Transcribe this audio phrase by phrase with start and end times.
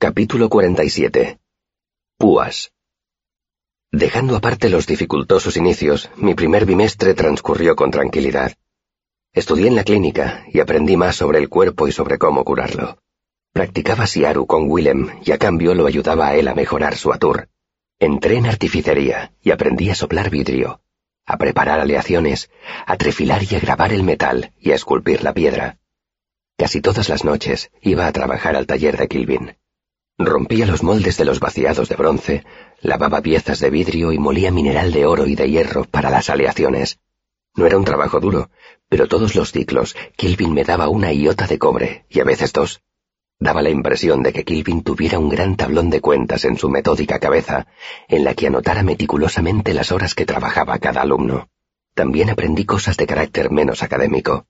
[0.00, 1.40] Capítulo 47.
[2.16, 2.70] Púas.
[3.90, 8.52] Dejando aparte los dificultosos inicios, mi primer bimestre transcurrió con tranquilidad.
[9.32, 12.98] Estudié en la clínica y aprendí más sobre el cuerpo y sobre cómo curarlo.
[13.52, 17.48] Practicaba Siaru con Willem y a cambio lo ayudaba a él a mejorar su atur.
[17.98, 20.80] Entré en artificería y aprendí a soplar vidrio,
[21.26, 22.50] a preparar aleaciones,
[22.86, 25.80] a trefilar y a grabar el metal y a esculpir la piedra.
[26.56, 29.56] Casi todas las noches iba a trabajar al taller de Kilvin.
[30.18, 32.44] Rompía los moldes de los vaciados de bronce,
[32.80, 36.98] lavaba piezas de vidrio y molía mineral de oro y de hierro para las aleaciones.
[37.54, 38.50] No era un trabajo duro,
[38.88, 42.82] pero todos los ciclos Kilvin me daba una iota de cobre, y a veces dos.
[43.38, 47.20] Daba la impresión de que Kilvin tuviera un gran tablón de cuentas en su metódica
[47.20, 47.68] cabeza,
[48.08, 51.48] en la que anotara meticulosamente las horas que trabajaba cada alumno.
[51.94, 54.47] También aprendí cosas de carácter menos académico.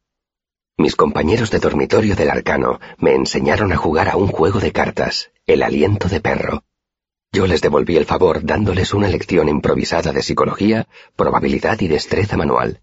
[0.81, 5.33] Mis compañeros de dormitorio del arcano me enseñaron a jugar a un juego de cartas,
[5.45, 6.63] el aliento de perro.
[7.33, 12.81] Yo les devolví el favor dándoles una lección improvisada de psicología, probabilidad y destreza manual.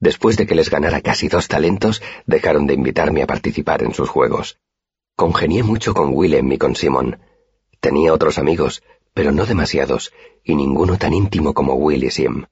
[0.00, 4.08] Después de que les ganara casi dos talentos, dejaron de invitarme a participar en sus
[4.08, 4.58] juegos.
[5.14, 7.20] Congenié mucho con Willem y con Simon.
[7.78, 8.82] Tenía otros amigos,
[9.14, 12.46] pero no demasiados, y ninguno tan íntimo como Will y Sim.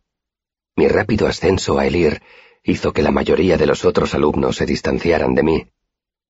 [0.76, 2.22] Mi rápido ascenso a Elir
[2.66, 5.66] hizo que la mayoría de los otros alumnos se distanciaran de mí,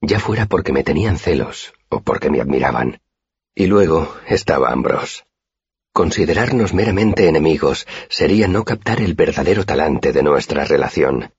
[0.01, 3.01] ya fuera porque me tenían celos o porque me admiraban.
[3.55, 5.25] Y luego estaba Ambrose.
[5.92, 11.33] Considerarnos meramente enemigos sería no captar el verdadero talante de nuestra relación.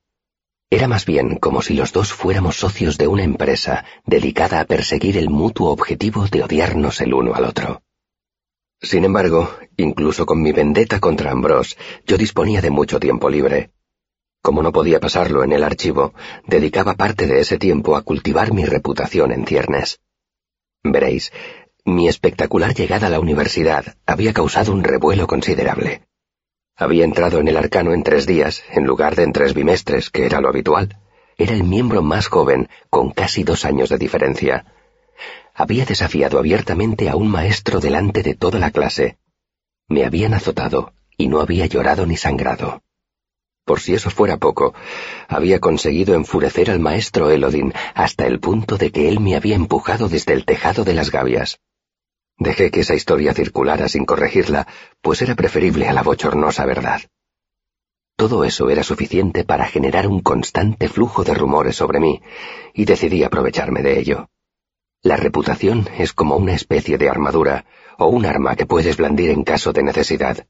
[0.72, 5.16] Era más bien como si los dos fuéramos socios de una empresa dedicada a perseguir
[5.18, 7.84] el mutuo objetivo de odiarnos el uno al otro.
[8.82, 13.72] Sin embargo, incluso con mi vendetta contra Ambrose, yo disponía de mucho tiempo libre.
[14.48, 16.14] Como no podía pasarlo en el archivo,
[16.46, 20.00] dedicaba parte de ese tiempo a cultivar mi reputación en ciernes.
[20.86, 21.34] Veréis,
[21.84, 26.04] mi espectacular llegada a la universidad había causado un revuelo considerable.
[26.78, 30.26] Había entrado en el arcano en tres días, en lugar de en tres bimestres, que
[30.26, 30.98] era lo habitual.
[31.38, 34.66] Era el miembro más joven, con casi dos años de diferencia.
[35.54, 39.18] Había desafiado abiertamente a un maestro delante de toda la clase.
[39.90, 42.82] Me habían azotado, y no había llorado ni sangrado.
[43.68, 44.74] Por si eso fuera poco,
[45.28, 50.08] había conseguido enfurecer al maestro Elodin hasta el punto de que él me había empujado
[50.08, 51.60] desde el tejado de las gavias.
[52.38, 54.68] Dejé que esa historia circulara sin corregirla,
[55.02, 57.02] pues era preferible a la bochornosa verdad.
[58.16, 62.22] Todo eso era suficiente para generar un constante flujo de rumores sobre mí,
[62.74, 64.30] y decidí aprovecharme de ello.
[65.04, 67.66] La reputación es como una especie de armadura,
[67.98, 70.48] o un arma que puedes blandir en caso de necesidad.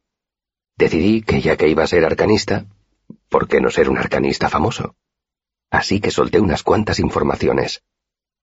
[0.77, 2.67] Decidí que ya que iba a ser arcanista,
[3.37, 4.95] ¿Por qué no ser un arcanista famoso?
[5.69, 7.83] Así que solté unas cuantas informaciones.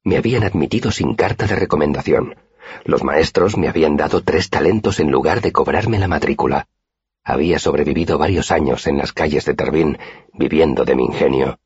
[0.04, 2.36] Me habían admitido sin carta de recomendación.
[2.84, 6.68] Los maestros me habían dado tres talentos en lugar de cobrarme la matrícula.
[7.24, 9.98] Había sobrevivido varios años en las calles de Tervín,
[10.32, 11.58] viviendo de mi ingenio.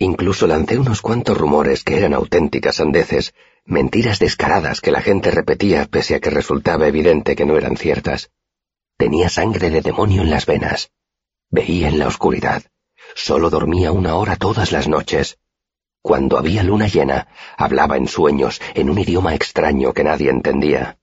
[0.00, 5.86] Incluso lancé unos cuantos rumores que eran auténticas sandeces, mentiras descaradas que la gente repetía
[5.86, 8.32] pese a que resultaba evidente que no eran ciertas.
[8.96, 10.90] Tenía sangre de demonio en las venas.
[11.52, 12.62] Veía en la oscuridad.
[13.14, 15.38] Solo dormía una hora todas las noches.
[16.00, 20.96] Cuando había luna llena, hablaba en sueños, en un idioma extraño que nadie entendía.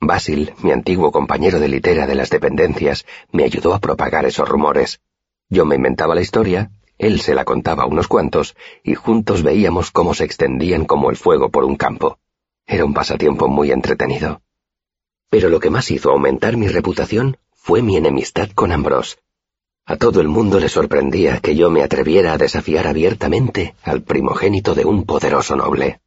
[0.00, 5.00] Basil, mi antiguo compañero de litera de las dependencias, me ayudó a propagar esos rumores.
[5.48, 9.90] Yo me inventaba la historia, él se la contaba a unos cuantos, y juntos veíamos
[9.90, 12.18] cómo se extendían como el fuego por un campo.
[12.66, 14.42] Era un pasatiempo muy entretenido.
[15.30, 19.16] Pero lo que más hizo aumentar mi reputación fue mi enemistad con Ambrose,
[19.86, 24.74] a todo el mundo le sorprendía que yo me atreviera a desafiar abiertamente al primogénito
[24.74, 26.00] de un poderoso noble.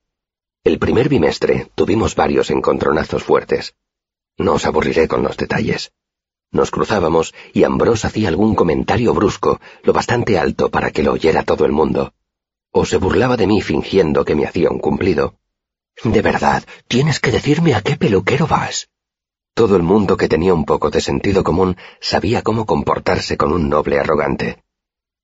[0.64, 3.76] El primer bimestre tuvimos varios encontronazos fuertes.
[4.38, 5.92] No os aburriré con los detalles.
[6.52, 11.44] Nos cruzábamos y Ambrose hacía algún comentario brusco, lo bastante alto para que lo oyera
[11.44, 12.14] todo el mundo.
[12.72, 15.36] O se burlaba de mí fingiendo que me hacía un cumplido.
[16.04, 18.90] De verdad, tienes que decirme a qué peluquero vas.
[19.58, 23.70] Todo el mundo que tenía un poco de sentido común sabía cómo comportarse con un
[23.70, 24.62] noble arrogante.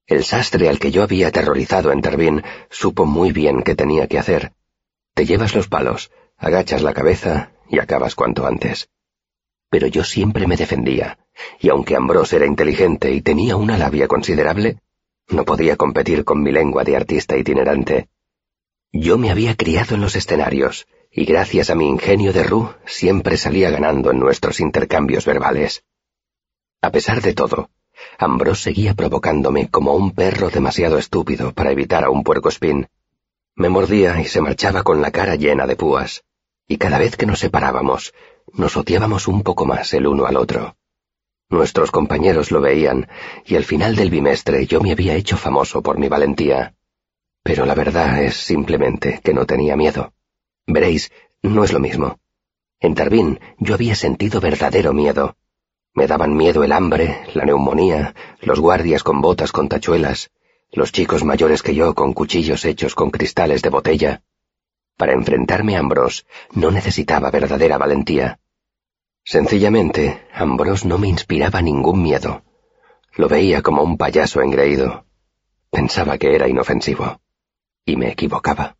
[0.08, 2.42] El sastre al que yo había aterrorizado en Tervín
[2.72, 4.54] supo muy bien qué tenía que hacer.
[5.14, 8.90] Te llevas los palos, agachas la cabeza y acabas cuanto antes.
[9.70, 11.20] Pero yo siempre me defendía,
[11.60, 14.80] y aunque Ambrose era inteligente y tenía una labia considerable,
[15.30, 18.10] no podía competir con mi lengua de artista itinerante.
[18.92, 23.38] Yo me había criado en los escenarios, y gracias a mi ingenio de Rue siempre
[23.38, 25.84] salía ganando en nuestros intercambios verbales.
[26.82, 27.70] A pesar de todo,
[28.18, 32.88] Ambrose seguía provocándome como un perro demasiado estúpido para evitar a un puercoespín.
[33.56, 36.24] Me mordía y se marchaba con la cara llena de púas.
[36.66, 38.14] y cada vez que nos separábamos,
[38.54, 40.78] nos odiábamos un poco más el uno al otro.
[41.50, 43.10] Nuestros compañeros lo veían,
[43.46, 46.74] y al final del bimestre yo me había hecho famoso por mi valentía.
[47.44, 50.14] Pero la verdad es simplemente que no tenía miedo.
[50.68, 51.12] Veréis,
[51.42, 52.20] no es lo mismo.
[52.80, 55.36] En Tarbín yo había sentido verdadero miedo.
[55.94, 60.32] Me daban miedo el hambre, la neumonía, los guardias con botas con tachuelas,
[60.72, 64.24] los chicos mayores que yo con cuchillos hechos con cristales de botella.
[64.98, 66.24] Para enfrentarme a Ambrose
[66.54, 68.40] no necesitaba verdadera valentía.
[69.24, 72.44] Sencillamente, Ambrose no me inspiraba ningún miedo.
[73.16, 75.06] Lo veía como un payaso engreído.
[75.70, 77.22] Pensaba que era inofensivo.
[77.86, 78.76] Y me equivocaba.